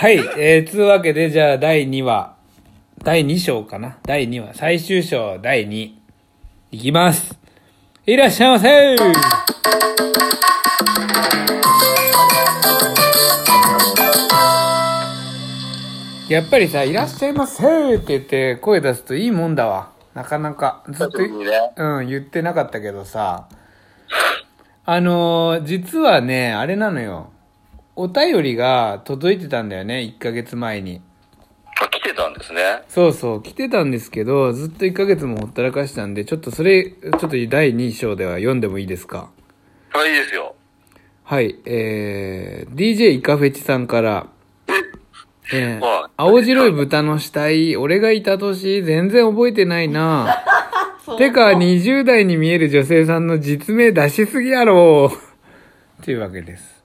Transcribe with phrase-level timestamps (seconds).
[0.00, 2.34] はい、えー、つうわけで、じゃあ第2話、
[3.04, 5.92] 第2章かな第2話、最終章第2、
[6.72, 7.38] いきます。
[8.06, 8.96] いらっしゃいませ
[16.30, 19.90] やっぱりさ、いらっしゃいませって言って声出すといいもんだわ。
[20.14, 20.82] なかなか。
[20.88, 21.18] ずっと。
[21.18, 23.48] うん、言ってなかったけどさ、
[24.86, 27.32] あのー実はね、あれなのよ。
[27.96, 31.00] お便りが届いてたんだよね、1ヶ月前に。
[31.82, 32.82] あ、来てたんですね。
[32.88, 39.30] そうそう、来てたんですけど、ずっと1ヶ月もほったらかしたんで、ちょっとそれ、ちょっと第2章では読んでもいいですか？
[39.92, 40.54] あ、いいですよ。
[41.24, 44.26] はい、えー、DJ イカフェチさんから、
[45.52, 50.44] えーはい青白い豚の死体、俺がいた年、全然覚えてないな
[51.18, 55.10] てか、20代に見える女性さんの実名出しすぎやろ
[56.04, 56.79] というわけです。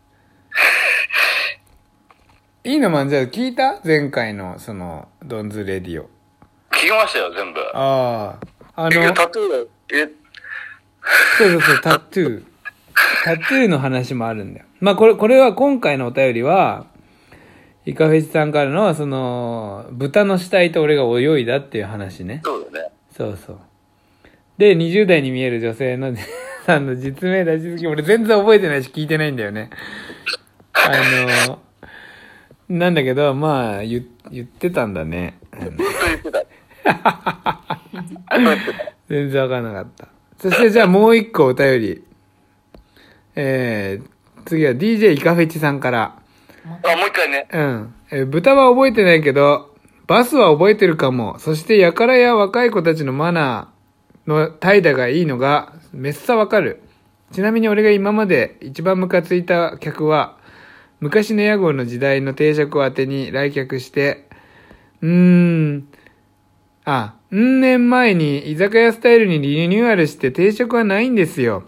[2.65, 3.79] いいのまんじゃあ聞いた？
[3.85, 6.05] 前回の、その、ドンズレディオ。
[6.71, 7.59] 聞きましたよ、全部。
[7.75, 8.39] あ
[8.75, 10.09] あ、あの、えタトゥー、え、
[11.37, 12.43] そうそうそう、タトゥー。
[13.23, 14.65] タトゥーの話もあるんだよ。
[14.79, 16.87] まあこれ、これは今回のお便りは、
[17.85, 22.41] イカフェチさんからの、その、豚の死体と俺が泳いだっていう話ね。
[22.43, 22.89] そうだね。
[23.15, 23.59] そうそう。
[24.57, 26.15] で、20代に見える女性の、
[26.65, 29.69] さんの実名出しすぎ、俺全然覚えてないし聞いてないんだよね。
[30.73, 30.89] あ
[31.47, 31.59] の、
[32.69, 35.37] なんだけど、まあ、言言ってたんだね。
[35.51, 36.45] あのずっと言ってた。
[39.07, 40.07] 全然わかんなかった。
[40.39, 42.03] そしてじゃあもう一個お便り。
[43.35, 44.09] えー、
[44.45, 46.15] 次は DJ イカフェチさんから。
[46.65, 47.47] あ、もう一回ね。
[47.51, 47.93] うん。
[48.11, 49.75] えー豚は覚えてないけど、
[50.07, 51.39] バスは覚えてるかも。
[51.39, 56.81] そして、やからや若い子たちのマナーの怠惰がいいのが、めっさわかる。
[57.31, 60.37] ちなみに俺が今まで一番ムカついた客は、
[60.99, 64.27] 昔の屋号の時代の定食を当てに来客して、
[65.01, 65.87] うーん、
[66.85, 71.63] あ、うん年前に居酒屋スタイルにリニューアルして定食はないんですよ。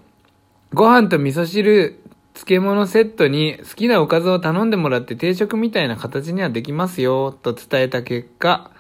[0.74, 2.00] ご飯と味噌汁、
[2.34, 8.72] 漬物セットに好きなおかずを頼んでもらって定食みたいな形にはできますよ、と伝えた結果、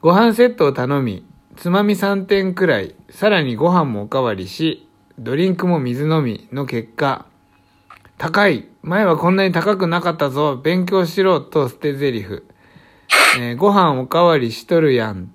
[0.00, 1.24] ご飯セットを頼み、
[1.56, 4.88] つまみ3点くらい、さらにご飯もおかわりし、
[5.18, 7.26] ドリンクも水飲みの結果、
[8.18, 12.42] 高い前はこんなに高くなかったぞ勉強しろと捨て台詞。
[13.36, 15.32] えーご飯おかわりしとるやん、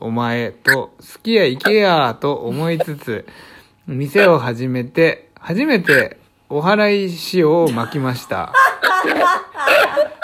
[0.00, 3.26] お前と、好きや行けやと思いつつ、
[3.86, 6.18] 店を始めて、初めて
[6.50, 8.52] お祓い塩を巻きました。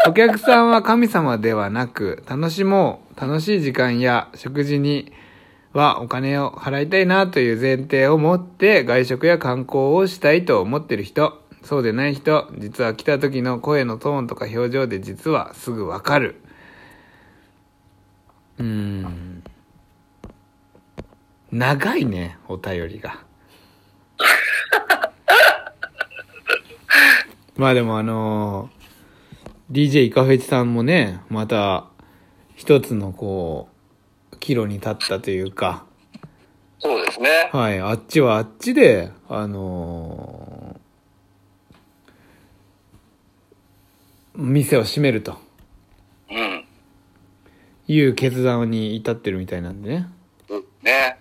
[0.06, 5.15] お客さんは神様ではなく、楽しもう、楽しい時間や食事に
[5.72, 16.37] はお金を払いたいなという前提を持って外食や観光をしたいと思ってる人、そうでない人、実は来た時の声のトーンとか表情で実はすぐわかる。
[18.59, 19.43] うーん。
[21.50, 23.19] 長いね、お便りが。
[27.56, 28.77] まあでもあのー
[29.91, 31.88] DJ イカフェチさんもね、また
[32.54, 33.69] 一つのこ
[34.33, 35.84] う、岐路に立ったというか、
[36.78, 37.50] そうですね。
[37.53, 40.46] はい、あっちはあっちで、あのー
[44.36, 45.38] 店を閉めると
[46.30, 46.64] うん。
[47.88, 50.08] いう決断に至ってるみたいなんでね。
[50.48, 51.19] うんね。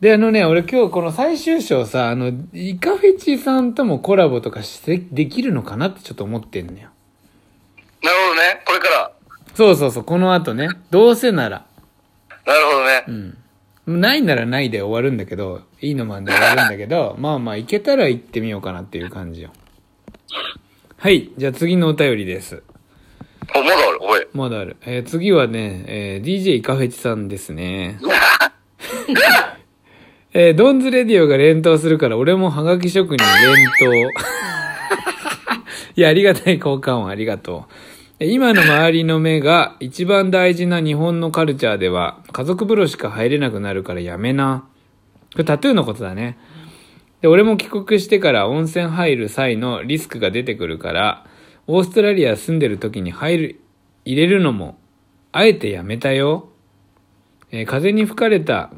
[0.00, 6.88] で、あのね、俺今日この最終章さ、あの、イカフェチさんともコラボとかして、できるのかなってちょっと思ってんのよ。
[8.02, 8.62] なるほどね。
[8.64, 9.12] これから。
[9.54, 11.66] そうそうそう、この後ね、どうせなら、
[12.46, 13.04] なるほどね。
[13.86, 14.00] うん。
[14.00, 19.50] ないならないで終わるんだけど、いいのまんで終わるんだけど、まあまあ、行けたら行ってみようかなっていう感じよ。
[20.98, 22.62] はい、じゃあ次のお便りです。
[23.54, 23.98] お、まだある？
[24.02, 24.26] おい。
[24.32, 24.76] まだある。
[24.84, 27.98] えー次はね、えー DJ イカフェチさんですね。
[30.34, 33.92] えードンズレディオが連投するから、俺もハガキ職人連投。
[35.96, 37.74] いや、ありがたい交換音ありがとう。
[38.20, 44.64] えー今の周りの目が一番大事な日本のカルチャーでは、家族風呂しか入れなくなるからやめな。
[45.32, 46.36] これタトゥーのことだね。
[47.20, 51.26] で、俺も帰国してから温泉入る際のリスクが出てくるから、
[51.66, 53.60] オーストラリア住んでる時に入る、
[54.04, 54.78] 入れるのも、
[55.32, 56.48] あえてやめたよ。
[57.50, 58.70] えー風に吹かれた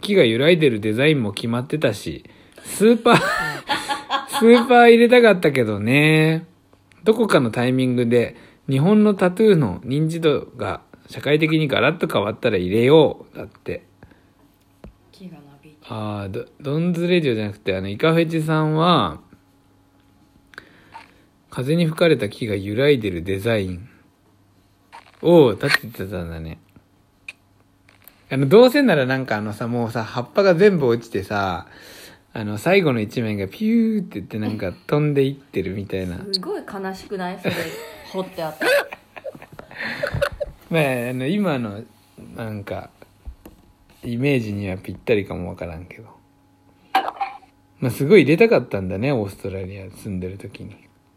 [0.00, 2.24] 木が揺らいでるデザインも決まってたし、
[2.62, 3.16] スーパー、
[4.38, 6.46] スーパー入れたかったけどね。
[7.04, 8.36] どこかのタイミングで、
[8.68, 13.36] 日本のタトゥーの認知度が社会的にガラッと変わったら入れよう。
[13.36, 13.82] だって。
[15.90, 19.20] ああ、ドドンズレディオじゃなくて、あの、イカフェチさんは、
[21.50, 23.88] 風に吹かれた木が揺らいでるデザイン
[25.22, 26.58] を立ててたんだね。
[28.30, 31.66] あの、どうせならなんかあのさ、もうさ、葉っぱが全部落ちてさ、
[32.34, 36.18] あの、最後の一面がピューって言ってなんか飛んでいってるみたいな。
[36.32, 37.38] すごい悲しくない？
[37.40, 37.54] それ
[38.12, 38.66] 掘ってあった
[40.70, 40.84] まあ、あ
[41.14, 41.82] の、今の、
[42.36, 42.90] なんか、
[44.12, 46.08] イメージにはぴったりかもわからんけど。
[47.80, 50.76] まあ、すごい入れたかったんだね、オーストラリア住んでる時に。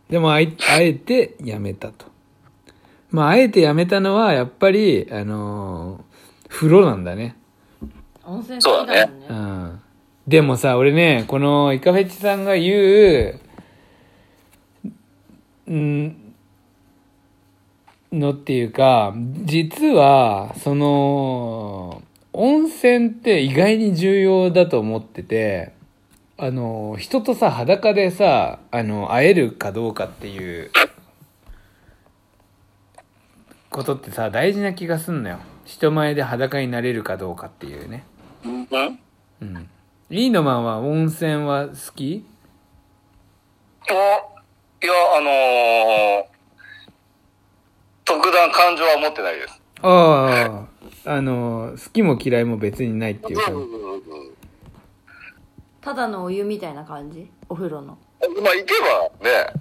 [0.10, 2.06] でもあい、あえてやめたと。
[3.10, 6.12] まあ、あえてやめたのは、やっぱり、あのー
[6.52, 7.38] 風呂なんだね。
[8.26, 9.82] 温泉好きだもんねうん。
[10.28, 13.40] でもさ、俺ね、このイカフェチさんが言
[15.68, 16.34] う、ん
[18.12, 19.16] のっていうか、
[19.46, 22.04] 実は、その、
[22.34, 25.74] 温泉って意外に重要だと思ってて、
[26.38, 30.72] あの、人とさ、裸でさ、あの、会えるかどうかっていう、
[33.70, 35.40] ことってさ、大事な気がすんのよ。
[35.66, 38.04] 人前で裸になれるかどうかっていうね。
[38.44, 38.68] うん
[39.42, 39.70] うん。
[40.10, 42.26] リーノマンは温泉は好き？
[43.90, 46.26] あいや、あのー、
[48.04, 49.62] 特段感情は持ってないです。
[49.82, 50.68] ああ、
[51.06, 53.52] あの、好きも嫌いも別にないっていうか。
[55.82, 57.32] ただのお湯みたいな感じ？
[57.50, 57.98] お風呂の
[58.44, 59.52] まあ、行けばね、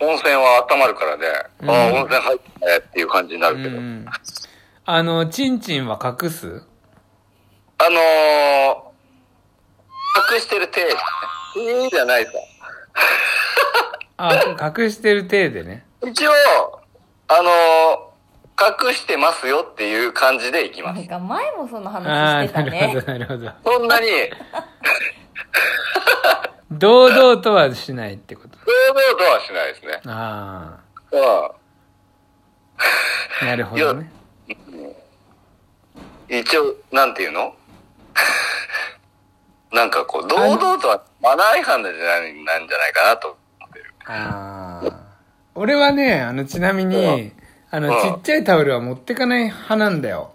[0.00, 1.24] 温泉は温まるからね、
[1.60, 3.76] うんああ、温泉入ったねっていう感じになるけど。
[3.76, 4.04] うん。
[4.84, 6.64] あの、チンチンは隠す？
[7.78, 10.88] あのー、隠してる体
[11.54, 12.32] いいじゃないさ。
[14.16, 15.86] あ、隠してる体でね。
[16.04, 16.32] 一応、
[17.28, 17.52] あのー、
[18.86, 20.98] 隠してますよっていう感じで行きます。
[20.98, 23.52] なんか前もそのあ話してあ、たなるほど、ねなるほど。
[23.78, 24.06] そんなに、
[26.70, 28.48] 堂々とはしないってこと。
[28.48, 30.00] 堂々とはしないですね。
[30.06, 30.78] あ
[31.10, 31.22] うん。
[31.22, 31.50] あ、
[33.44, 34.10] なるほどね。
[36.28, 37.54] 一応、なんていうの？
[39.72, 43.28] なんかこう、堂々とはマナー違反なんじゃないなんじゃないかなと
[43.60, 43.94] 思ってる。
[44.06, 44.92] ああ。
[45.54, 47.32] 俺はね、あの、ちなみに、
[47.74, 50.32] あの、うんちっちゃいタオルは持ってかない派なんだよ。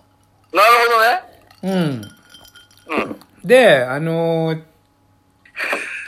[0.51, 0.67] なる
[1.61, 2.01] ほどね。
[2.87, 3.05] うん。
[3.05, 3.19] うん。
[3.47, 4.63] で、あのー、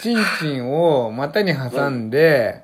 [0.01, 2.63] チンチンを股に挟んで、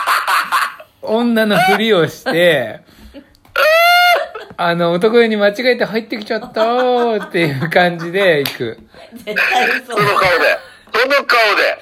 [1.02, 2.80] 女のふりをして、
[4.56, 8.78] あの、男湯に間違えて入ってきちゃったーっていう感じで行く。
[9.12, 10.58] 絶対嘘その顔で。
[10.94, 11.78] その顔で。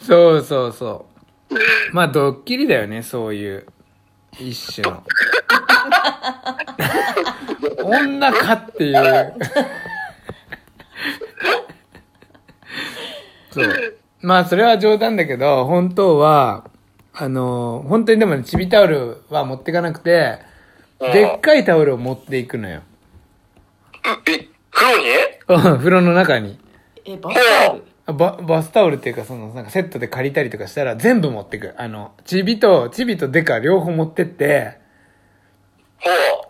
[0.06, 1.09] そうそうそう。
[1.92, 3.66] まあ、ドッキリだよね、そういう。
[4.38, 5.02] 一種の。
[7.84, 9.34] 女かっていう。
[13.50, 13.98] そう。
[14.20, 16.70] まあ、それは冗談だけど、本当は、
[17.14, 20.38] あの、本当にでもね、チビタオルは持ってかなくて、
[21.00, 22.80] うんでっかいタオルを持っていくのよ。
[22.80, 25.04] うえ、風呂に
[25.48, 26.58] うん風呂の中に。
[27.06, 27.82] えバスタオル？
[27.82, 31.74] あババスタオルっていうか、その、なんかセットで借りたりとかしたら全部持ってく。
[31.76, 34.78] あの、チビと、チビとデカ両方持ってって。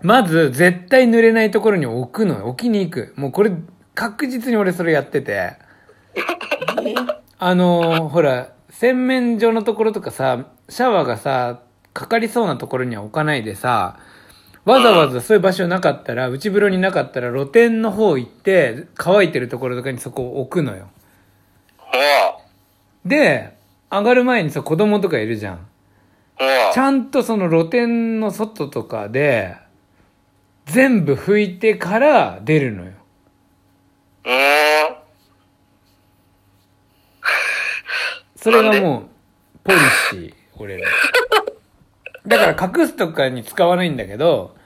[0.03, 2.47] まず絶対濡れないところに置くのよ。
[2.47, 3.15] 置きに行く。
[3.17, 3.53] もうこれ、
[3.95, 5.55] 確実に俺それやってて。
[7.39, 11.61] あのーほら、洗面所のところとかさ、シャワーがさ、
[11.93, 13.99] かかりそうなところには置かないでさ、
[14.65, 20.89] わざわざそういう場所なかったら、内風呂になかったら露天の方行って、乾いてるところとかにそこを置くのよ。
[23.05, 23.57] で、
[23.91, 25.67] 上がる前にさ、子供とかいるじゃん。
[26.73, 29.57] ちゃんとその露天の外とかで、
[30.67, 32.93] 全部拭いてから出るのよ。
[38.37, 39.03] それがもう、
[39.65, 39.79] ポリ
[40.11, 40.89] シー、俺ら。
[42.27, 44.57] だから隠すとかに使わないんだけど、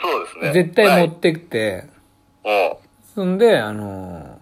[0.00, 0.64] そうですね。
[0.64, 1.86] 絶対はい持ってって、
[2.42, 2.80] ほ
[3.14, 4.35] そんで、あのー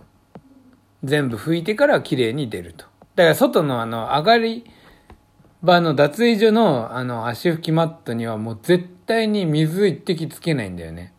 [1.04, 2.86] 全部拭いてから綺麗に出ると。
[3.14, 4.64] だから外のあの、上がり
[5.62, 11.12] 場の脱衣所のあの、足拭きマットにはもう絶対に水一滴つけないんだよね。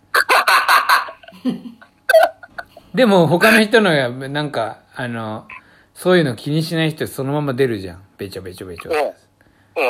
[2.94, 5.48] でも他の人のや、なんか、あの、
[5.94, 8.02] そういうの気にしない人そのまま出るじゃん。
[8.18, 8.92] べちょべちょべちょ。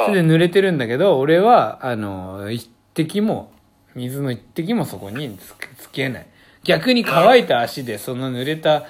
[0.07, 3.51] それで濡れてるんだけど、俺は、あの、一滴も、
[3.93, 6.27] 水の一滴もそこにつけつけない。
[6.63, 8.85] 逆に乾いた足でその濡れた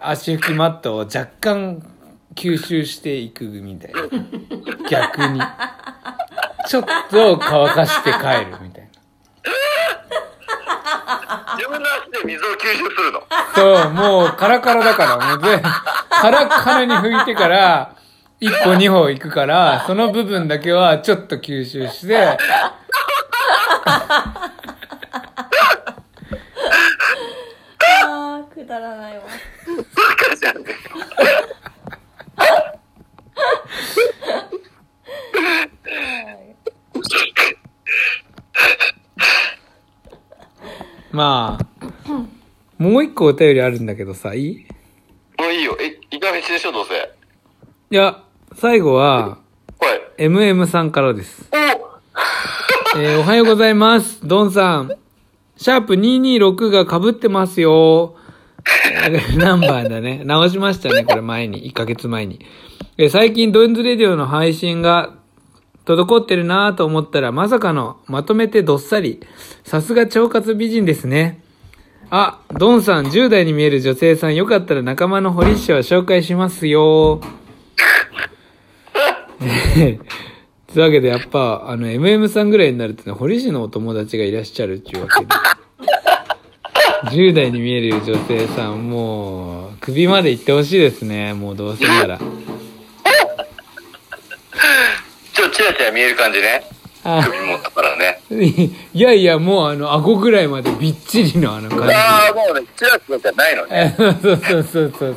[0.00, 1.82] 足拭きマットを若干
[2.34, 4.00] 吸収していくみたいな。
[4.88, 5.40] 逆に。
[6.66, 8.94] ちょっと乾かして帰るみたいな。
[11.56, 13.22] 自分の足で水を吸収するの。
[13.54, 15.62] そう、もうカラカラだから、もう全部、
[16.10, 17.96] カラッカラに拭いてから、
[18.40, 22.16] 一歩二歩行くから、その部分だけはちょっと吸収して、
[28.06, 29.24] あーくだらないわ
[30.44, 30.74] バカじゃんね。
[41.12, 41.66] まあ、
[42.78, 44.66] もう一個お便りあるんだけどさ、いい？
[45.38, 45.76] もういいよ。
[45.80, 46.94] え、いかフェチでしょ、どうせ。
[47.90, 48.20] いや、
[48.56, 49.38] 最後は、
[49.80, 50.24] はい。
[50.26, 51.48] MM さんからです。
[51.52, 51.56] お
[52.98, 54.26] えーおはようございます。
[54.26, 54.90] ドンさん。
[55.56, 58.16] シャープ226が被ってますよ。
[59.36, 60.22] ナンバーだね。
[60.24, 61.70] 直しましたね、これ前に。
[61.70, 62.40] 1ヶ月前に。
[62.96, 65.14] え最近ドンズレディオの配信が
[65.84, 69.20] 滞ってるなぁと思ったら、まさかのまとめてどっさり。
[69.64, 71.40] さすが腸活美人ですね。
[72.10, 77.20] あ、ドンさん、10代に見える女性さん、よかったら仲間の堀師匠を紹介しますよ。
[79.40, 80.00] ね
[80.72, 85.26] というわけで、やっぱ、あの、MM さんぐらいになるとね、堀市のお友達がいらっしゃるっていうわけで。
[87.10, 91.34] 10代に見える女性さん、もう、首まで行ってほしいですね。
[91.34, 92.18] もうどうせなら。
[92.18, 96.64] ちょ、チラチラ見える感じね。
[97.06, 98.20] あ首持ったからね。
[98.94, 101.94] いやいや、もうあの、顎ぐらいまでびっちりのあの感じ。
[101.94, 103.94] ああ、もうね、チラチラじゃないのね。
[103.98, 105.14] そうそうそうそうそう。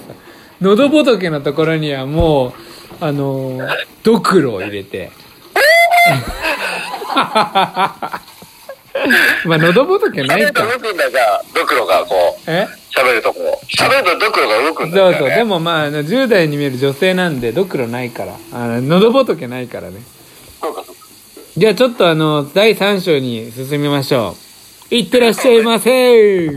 [0.62, 2.53] 喉仏のところにはもう、
[3.00, 3.67] あのー、
[4.03, 5.12] ドクロを入れて。
[9.46, 10.63] まあ、喉仏ないか。
[10.63, 12.51] 喋ると動くんだじゃあ、ドクロがこう。
[12.51, 12.68] え？
[12.96, 13.66] 喋るとこう。
[13.66, 15.38] 喋るとドクロが動くんだよ、ね、そうそう。
[15.38, 18.34] でもまあ、あの10代に見える女性なんで、ドクロないから。
[18.54, 20.01] あの、喉仏ないからね。
[20.62, 21.01] そうかそうか。
[21.56, 24.36] じゃあちょっとあの、第3章に進みましょ
[24.92, 24.96] う。
[24.96, 26.50] いってらっしゃいませ